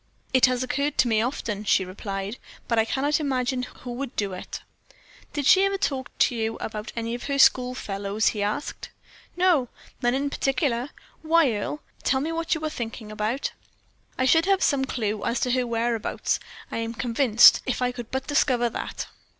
[0.33, 4.33] "It has occurred to me often," she replied, "but I cannot imagine who would do
[4.33, 4.61] it."
[5.33, 8.89] "Did she ever talk to you about any of her school fellows?" he asked.
[9.37, 9.69] "No,
[10.01, 10.89] none in particular.
[11.21, 13.51] Why, Earle, tell me what you are thinking about?"
[14.17, 16.39] "I should have some clew to her whereabouts,
[16.71, 19.05] I am convinced, if I could but discover that."